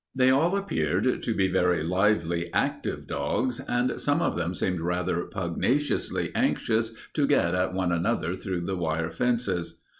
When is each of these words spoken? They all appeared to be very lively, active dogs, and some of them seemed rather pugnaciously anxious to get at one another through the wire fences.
They 0.15 0.31
all 0.31 0.57
appeared 0.57 1.21
to 1.21 1.33
be 1.35 1.47
very 1.47 1.83
lively, 1.83 2.51
active 2.53 3.05
dogs, 3.05 3.59
and 3.59 4.01
some 4.01 4.19
of 4.19 4.35
them 4.35 4.55
seemed 4.55 4.79
rather 4.81 5.23
pugnaciously 5.25 6.31
anxious 6.33 6.91
to 7.13 7.27
get 7.27 7.53
at 7.53 7.75
one 7.75 7.91
another 7.91 8.33
through 8.33 8.61
the 8.61 8.75
wire 8.75 9.11
fences. 9.11 9.79